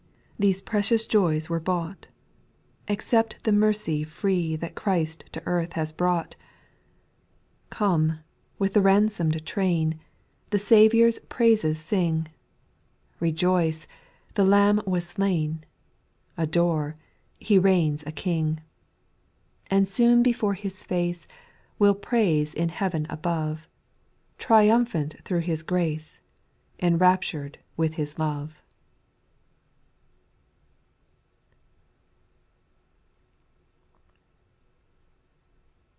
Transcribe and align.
These 0.39 0.61
priceless 0.61 1.05
joys 1.05 1.51
were 1.51 1.59
bought, 1.59 2.07
Accept 2.87 3.43
the 3.43 3.51
mercy 3.51 4.03
free 4.03 4.55
That 4.55 4.73
Christ 4.73 5.25
to 5.33 5.43
earth 5.45 5.73
has 5.73 5.91
brought. 5.93 6.35
SPIRITUAL 7.69 7.77
SON 7.77 7.85
OS. 7.85 7.99
299 8.57 8.57
5. 8.57 8.57
Come, 8.57 8.57
with 8.57 8.73
the 8.73 8.81
ransomed 8.81 9.45
train, 9.45 9.99
The 10.49 10.57
Saviour's 10.57 11.19
praises 11.29 11.77
sing, 11.77 12.29
Rejoice! 13.19 13.85
The 14.33 14.43
Lamb 14.43 14.81
was 14.87 15.05
slain, 15.07 15.63
Adore! 16.37 16.95
lie 17.47 17.57
reigns 17.57 18.03
a 18.07 18.11
King. 18.11 18.61
And 19.69 19.87
soon 19.87 20.23
before 20.23 20.55
His 20.55 20.83
face. 20.83 21.27
We 21.77 21.87
'11 21.89 22.01
praise 22.01 22.53
in 22.55 22.69
heaven 22.69 23.05
above, 23.11 23.67
Triumphant 24.39 25.23
through 25.23 25.41
His 25.41 25.61
grace, 25.61 26.19
Enraptured 26.79 27.59
with 27.77 27.93
His 27.93 28.17
love. 28.17 28.57